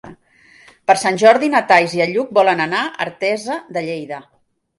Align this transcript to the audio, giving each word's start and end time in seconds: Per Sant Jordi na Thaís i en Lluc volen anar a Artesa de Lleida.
Per 0.91 0.95
Sant 1.01 1.19
Jordi 1.23 1.49
na 1.55 1.61
Thaís 1.73 1.93
i 1.99 2.01
en 2.07 2.15
Lluc 2.15 2.33
volen 2.39 2.65
anar 2.67 2.81
a 2.87 2.91
Artesa 3.07 3.61
de 3.79 3.87
Lleida. 3.91 4.21